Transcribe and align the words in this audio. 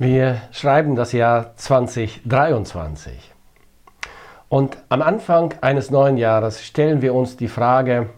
Wir 0.00 0.42
schreiben 0.52 0.94
das 0.94 1.10
Jahr 1.10 1.56
2023. 1.56 3.32
Und 4.48 4.78
am 4.90 5.02
Anfang 5.02 5.54
eines 5.60 5.90
neuen 5.90 6.16
Jahres 6.16 6.64
stellen 6.64 7.02
wir 7.02 7.14
uns 7.14 7.36
die 7.36 7.48
Frage, 7.48 8.08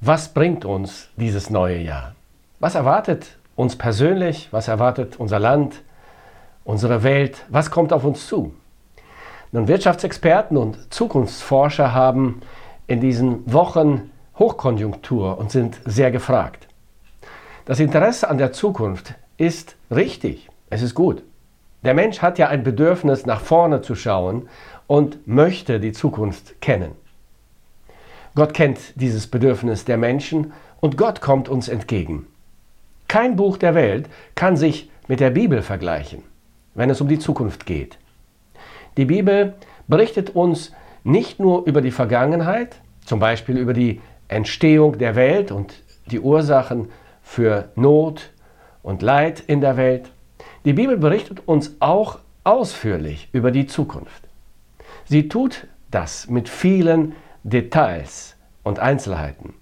was 0.00 0.30
bringt 0.30 0.64
uns 0.64 1.10
dieses 1.16 1.50
neue 1.50 1.76
Jahr? 1.76 2.14
Was 2.60 2.76
erwartet 2.76 3.36
uns 3.56 3.76
persönlich? 3.76 4.48
Was 4.52 4.68
erwartet 4.68 5.20
unser 5.20 5.38
Land, 5.38 5.82
unsere 6.64 7.02
Welt? 7.02 7.44
Was 7.50 7.70
kommt 7.70 7.92
auf 7.92 8.04
uns 8.04 8.26
zu? 8.26 8.54
Nun, 9.52 9.68
Wirtschaftsexperten 9.68 10.56
und 10.56 10.94
Zukunftsforscher 10.94 11.92
haben 11.92 12.40
in 12.86 13.02
diesen 13.02 13.52
Wochen 13.52 14.10
Hochkonjunktur 14.38 15.36
und 15.36 15.50
sind 15.50 15.78
sehr 15.84 16.10
gefragt. 16.10 16.68
Das 17.66 17.80
Interesse 17.80 18.30
an 18.30 18.38
der 18.38 18.52
Zukunft 18.52 19.12
ist 19.36 19.76
richtig. 19.90 20.49
Es 20.70 20.82
ist 20.82 20.94
gut. 20.94 21.22
Der 21.82 21.94
Mensch 21.94 22.20
hat 22.20 22.38
ja 22.38 22.48
ein 22.48 22.62
Bedürfnis, 22.62 23.26
nach 23.26 23.40
vorne 23.40 23.82
zu 23.82 23.94
schauen 23.94 24.48
und 24.86 25.26
möchte 25.26 25.80
die 25.80 25.92
Zukunft 25.92 26.60
kennen. 26.60 26.92
Gott 28.34 28.54
kennt 28.54 28.78
dieses 28.94 29.26
Bedürfnis 29.26 29.84
der 29.84 29.96
Menschen 29.96 30.52
und 30.78 30.96
Gott 30.96 31.20
kommt 31.20 31.48
uns 31.48 31.68
entgegen. 31.68 32.26
Kein 33.08 33.34
Buch 33.34 33.56
der 33.56 33.74
Welt 33.74 34.08
kann 34.36 34.56
sich 34.56 34.88
mit 35.08 35.18
der 35.18 35.30
Bibel 35.30 35.62
vergleichen, 35.62 36.22
wenn 36.74 36.90
es 36.90 37.00
um 37.00 37.08
die 37.08 37.18
Zukunft 37.18 37.66
geht. 37.66 37.98
Die 38.96 39.06
Bibel 39.06 39.54
berichtet 39.88 40.30
uns 40.30 40.72
nicht 41.02 41.40
nur 41.40 41.66
über 41.66 41.80
die 41.80 41.90
Vergangenheit, 41.90 42.76
zum 43.04 43.18
Beispiel 43.18 43.56
über 43.56 43.72
die 43.72 44.00
Entstehung 44.28 44.98
der 44.98 45.16
Welt 45.16 45.50
und 45.50 45.82
die 46.06 46.20
Ursachen 46.20 46.90
für 47.22 47.70
Not 47.74 48.30
und 48.82 49.02
Leid 49.02 49.40
in 49.40 49.60
der 49.60 49.76
Welt, 49.76 50.12
die 50.64 50.72
Bibel 50.72 50.96
berichtet 50.96 51.42
uns 51.46 51.76
auch 51.80 52.18
ausführlich 52.44 53.28
über 53.32 53.50
die 53.50 53.66
Zukunft. 53.66 54.28
Sie 55.04 55.28
tut 55.28 55.66
das 55.90 56.28
mit 56.28 56.48
vielen 56.48 57.14
Details 57.42 58.36
und 58.62 58.78
Einzelheiten. 58.78 59.54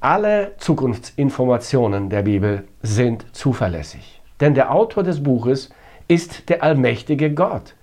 Alle 0.00 0.54
Zukunftsinformationen 0.58 2.08
der 2.08 2.22
Bibel 2.22 2.66
sind 2.82 3.26
zuverlässig, 3.36 4.22
denn 4.40 4.54
der 4.54 4.72
Autor 4.72 5.02
des 5.02 5.22
Buches 5.22 5.70
ist 6.08 6.48
der 6.48 6.62
allmächtige 6.62 7.34
Gott, 7.34 7.74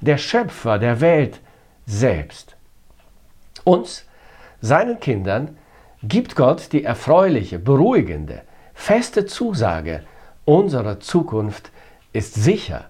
der 0.00 0.18
Schöpfer 0.18 0.78
der 0.78 1.00
Welt 1.00 1.40
selbst. 1.86 2.56
Uns, 3.64 4.06
seinen 4.60 5.00
Kindern, 5.00 5.56
gibt 6.02 6.36
Gott 6.36 6.72
die 6.72 6.84
erfreuliche, 6.84 7.58
beruhigende, 7.58 8.42
feste 8.74 9.26
Zusage, 9.26 10.02
Unsere 10.44 10.98
Zukunft 10.98 11.70
ist 12.12 12.34
sicher 12.34 12.86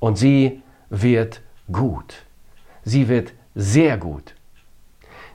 und 0.00 0.18
sie 0.18 0.60
wird 0.90 1.40
gut. 1.72 2.24
Sie 2.84 3.08
wird 3.08 3.32
sehr 3.54 3.96
gut. 3.96 4.34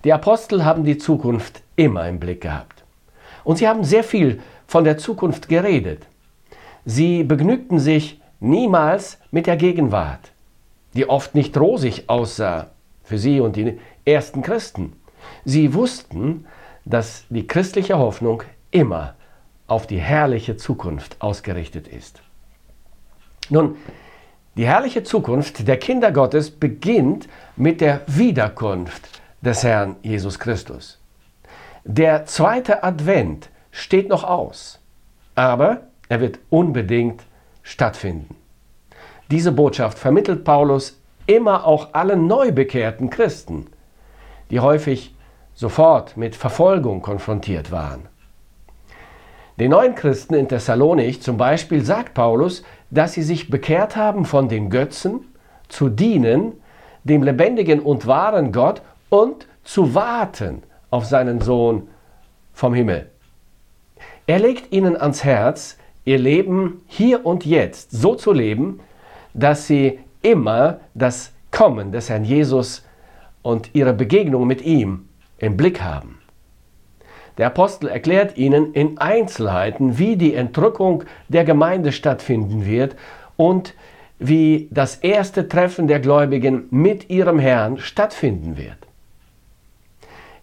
Die 0.04 0.14
Apostel 0.14 0.64
haben 0.64 0.84
die 0.84 1.00
Zukunft 1.00 1.64
immer 1.76 2.08
im 2.08 2.20
Blick 2.20 2.42
gehabt. 2.42 2.84
Und 3.44 3.58
sie 3.58 3.68
haben 3.68 3.84
sehr 3.84 4.04
viel 4.04 4.42
von 4.68 4.84
der 4.84 5.00
Zukunft 5.00 5.50
geredet. 5.50 6.06
Sie 6.86 7.24
begnügten 7.24 7.80
sich 7.80 8.22
niemals 8.40 9.18
mit 9.32 9.48
der 9.48 9.58
Gegenwart, 9.58 10.32
die 10.94 11.10
oft 11.10 11.34
nicht 11.34 11.58
rosig 11.58 12.04
aussah 12.08 12.68
für 13.04 13.18
sie 13.18 13.40
und 13.40 13.56
die 13.56 13.80
ersten 14.06 14.44
Christen. 14.44 14.94
Sie 15.46 15.74
wussten, 15.74 16.46
dass 16.86 17.26
die 17.30 17.48
christliche 17.48 17.98
Hoffnung 17.98 18.44
immer 18.70 19.16
auf 19.68 19.88
die 19.88 20.00
herrliche 20.00 20.58
Zukunft 20.58 21.18
ausgerichtet 21.20 21.88
ist. 21.88 22.22
Nun, 23.50 23.78
die 24.56 24.66
herrliche 24.66 25.04
Zukunft 25.04 25.68
der 25.68 25.78
Kinder 25.78 26.12
Gottes 26.12 26.52
beginnt 26.52 27.28
mit 27.56 27.82
der 27.82 28.02
Wiederkunft 28.08 29.22
des 29.42 29.64
Herrn 29.64 29.98
Jesus 30.02 30.40
Christus. 30.40 31.00
Der 31.84 32.26
zweite 32.26 32.84
Advent 32.84 33.50
steht 33.72 34.10
noch 34.10 34.24
aus, 34.24 34.80
aber 35.36 35.88
er 36.10 36.22
wird 36.22 36.40
unbedingt 36.50 37.24
stattfinden. 37.62 38.36
Diese 39.30 39.52
Botschaft 39.52 40.00
vermittelt 40.00 40.44
Paulus 40.44 41.00
immer 41.28 41.66
auch 41.66 41.94
allen 41.94 42.28
neu 42.28 42.52
bekehrten 42.52 43.10
Christen, 43.10 43.68
die 44.52 44.60
häufig 44.60 45.16
sofort 45.54 46.16
mit 46.16 46.36
Verfolgung 46.36 47.02
konfrontiert 47.02 47.72
waren. 47.72 48.08
Den 49.58 49.72
neuen 49.72 49.96
Christen 49.96 50.34
in 50.34 50.50
Thessalonich 50.50 51.22
zum 51.22 51.38
Beispiel 51.38 51.84
sagt 51.84 52.14
Paulus, 52.14 52.64
dass 52.90 53.14
sie 53.14 53.24
sich 53.24 53.50
bekehrt 53.50 53.96
haben 53.96 54.26
von 54.26 54.50
den 54.50 54.70
Götzen 54.70 55.22
zu 55.70 55.88
dienen, 55.88 56.54
dem 57.06 57.24
lebendigen 57.24 57.80
und 57.80 58.06
wahren 58.06 58.52
Gott 58.52 58.82
und 59.10 59.48
zu 59.64 59.96
warten 59.96 60.64
auf 60.90 61.06
seinen 61.06 61.40
Sohn 61.40 61.88
vom 62.54 62.74
Himmel. 62.74 63.10
Er 64.28 64.40
legt 64.40 64.74
ihnen 64.74 64.98
ans 64.98 65.24
Herz, 65.24 65.78
ihr 66.04 66.18
Leben 66.18 66.82
hier 66.88 67.26
und 67.26 67.46
jetzt 67.46 67.92
so 67.92 68.16
zu 68.16 68.34
leben, 68.34 68.82
dass 69.34 69.68
sie 69.68 70.00
immer 70.22 70.80
das 70.94 71.32
Kommen 71.52 71.92
des 71.94 72.10
Herrn 72.10 72.26
Jesus 72.26 72.84
und 73.42 73.70
ihre 73.74 73.94
Begegnung 73.94 74.48
mit 74.48 74.64
ihm 74.64 75.08
im 75.38 75.56
Blick 75.56 75.82
haben. 75.82 76.20
Der 77.38 77.48
Apostel 77.48 77.88
erklärt 77.88 78.38
ihnen 78.38 78.74
in 78.74 78.98
Einzelheiten, 78.98 79.98
wie 79.98 80.16
die 80.16 80.34
Entrückung 80.34 81.04
der 81.28 81.44
Gemeinde 81.44 81.92
stattfinden 81.92 82.66
wird 82.66 82.96
und 83.36 83.74
wie 84.20 84.70
das 84.72 84.96
erste 84.96 85.50
Treffen 85.50 85.88
der 85.88 86.00
Gläubigen 86.00 86.68
mit 86.72 87.10
ihrem 87.10 87.40
Herrn 87.40 87.78
stattfinden 87.78 88.58
wird. 88.58 88.78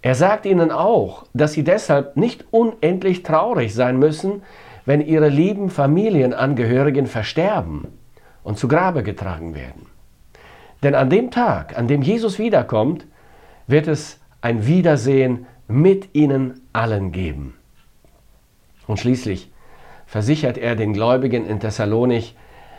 Er 0.03 0.15
sagt 0.15 0.47
ihnen 0.47 0.71
auch, 0.71 1.25
dass 1.33 1.53
sie 1.53 1.65
deshalb 1.65 2.17
nicht 2.17 2.45
unendlich 2.51 3.23
traurig 3.23 3.73
sein 3.73 3.99
müssen, 3.99 4.43
wenn 4.85 5.01
ihre 5.01 5.29
lieben 5.29 5.71
Familienangehörigen 5.71 7.07
versterben 7.07 7.87
und 8.43 8.59
zu 8.59 8.67
Grabe 8.67 9.05
getragen 9.05 9.55
werden. 9.55 9.87
Denn 10.83 10.97
an 10.97 11.09
dem 11.09 11.31
Tag, 11.31 11.79
an 11.79 11.87
dem 11.87 12.03
Jesus 12.03 12.41
wiederkommt, 12.41 13.07
wird 13.69 13.87
es 13.87 14.19
ein 14.41 14.67
Wiedersehen 14.67 15.47
mit 15.69 16.15
ihnen 16.15 16.61
allen 16.73 17.13
geben. 17.13 17.55
Und 18.87 18.99
schließlich 18.99 19.51
versichert 20.07 20.59
er 20.59 20.77
den 20.77 20.93
Gläubigen 20.93 21.47
in 21.47 21.61
Thessalonich, 21.61 22.37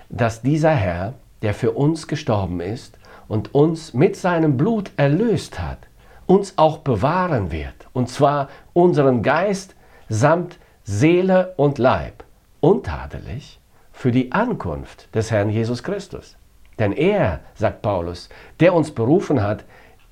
dass 0.10 0.42
dieser 0.42 0.72
Herr, 0.72 1.14
der 1.42 1.54
für 1.54 1.72
uns 1.72 2.08
gestorben 2.08 2.60
ist 2.60 2.98
und 3.28 3.56
uns 3.56 3.94
mit 3.94 4.16
seinem 4.16 4.58
Blut 4.58 4.92
erlöst 4.98 5.60
hat, 5.60 5.80
uns 6.26 6.58
auch 6.58 6.80
bewahren 6.80 7.52
wird, 7.52 7.88
und 7.94 8.10
zwar 8.10 8.50
unseren 8.74 9.24
Geist 9.24 9.76
samt 10.10 10.58
Seele 10.84 11.54
und 11.58 11.78
Leib, 11.78 12.24
untadelig 12.60 13.60
für 13.92 14.12
die 14.12 14.32
Ankunft 14.32 15.14
des 15.16 15.32
Herrn 15.32 15.50
Jesus 15.50 15.84
Christus. 15.84 16.38
Denn 16.80 16.92
er, 16.92 17.40
sagt 17.56 17.82
Paulus, 17.82 18.30
der 18.60 18.74
uns 18.74 18.92
berufen 18.92 19.42
hat, 19.42 19.64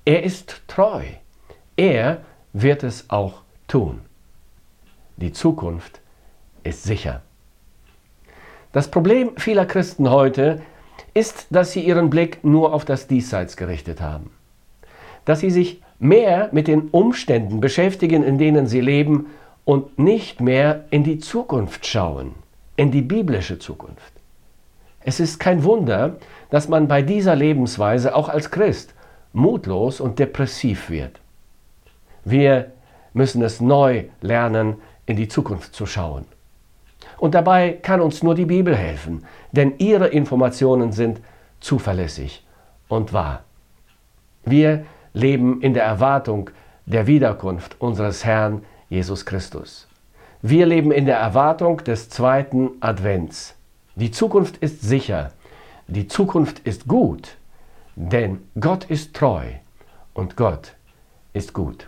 er 0.05 0.23
ist 0.23 0.61
treu. 0.67 1.03
Er 1.75 2.21
wird 2.53 2.83
es 2.83 3.09
auch 3.09 3.41
tun. 3.67 4.01
Die 5.17 5.31
Zukunft 5.31 6.01
ist 6.63 6.83
sicher. 6.83 7.21
Das 8.71 8.89
Problem 8.89 9.31
vieler 9.37 9.65
Christen 9.65 10.09
heute 10.09 10.61
ist, 11.13 11.47
dass 11.49 11.71
sie 11.71 11.81
ihren 11.81 12.09
Blick 12.09 12.43
nur 12.43 12.73
auf 12.73 12.85
das 12.85 13.07
Diesseits 13.07 13.57
gerichtet 13.57 14.01
haben. 14.01 14.31
Dass 15.25 15.41
sie 15.41 15.51
sich 15.51 15.81
mehr 15.99 16.49
mit 16.51 16.67
den 16.67 16.89
Umständen 16.89 17.59
beschäftigen, 17.59 18.23
in 18.23 18.37
denen 18.37 18.67
sie 18.67 18.81
leben 18.81 19.27
und 19.65 19.99
nicht 19.99 20.41
mehr 20.41 20.85
in 20.89 21.03
die 21.03 21.19
Zukunft 21.19 21.85
schauen, 21.85 22.33
in 22.75 22.91
die 22.91 23.01
biblische 23.01 23.59
Zukunft. 23.59 24.13
Es 25.03 25.19
ist 25.19 25.39
kein 25.39 25.63
Wunder, 25.63 26.17
dass 26.49 26.67
man 26.67 26.87
bei 26.87 27.01
dieser 27.01 27.35
Lebensweise 27.35 28.15
auch 28.15 28.29
als 28.29 28.51
Christ 28.51 28.93
mutlos 29.33 29.99
und 29.99 30.19
depressiv 30.19 30.89
wird. 30.89 31.20
Wir 32.23 32.71
müssen 33.13 33.41
es 33.41 33.59
neu 33.59 34.05
lernen, 34.21 34.75
in 35.05 35.15
die 35.15 35.27
Zukunft 35.27 35.75
zu 35.75 35.85
schauen. 35.85 36.25
Und 37.17 37.35
dabei 37.35 37.73
kann 37.81 38.01
uns 38.01 38.23
nur 38.23 38.35
die 38.35 38.45
Bibel 38.45 38.75
helfen, 38.75 39.25
denn 39.51 39.73
ihre 39.77 40.07
Informationen 40.07 40.91
sind 40.91 41.21
zuverlässig 41.59 42.45
und 42.87 43.13
wahr. 43.13 43.43
Wir 44.43 44.85
leben 45.13 45.61
in 45.61 45.73
der 45.73 45.83
Erwartung 45.83 46.49
der 46.85 47.07
Wiederkunft 47.07 47.79
unseres 47.79 48.25
Herrn 48.25 48.63
Jesus 48.89 49.25
Christus. 49.25 49.87
Wir 50.41 50.65
leben 50.65 50.91
in 50.91 51.05
der 51.05 51.17
Erwartung 51.17 51.77
des 51.83 52.09
zweiten 52.09 52.71
Advents. 52.79 53.55
Die 53.95 54.11
Zukunft 54.11 54.57
ist 54.57 54.81
sicher, 54.81 55.31
die 55.87 56.07
Zukunft 56.07 56.59
ist 56.59 56.87
gut, 56.87 57.37
denn 57.95 58.39
Gott 58.59 58.85
ist 58.85 59.13
treu 59.13 59.43
und 60.13 60.35
Gott 60.37 60.73
ist 61.33 61.53
gut. 61.53 61.87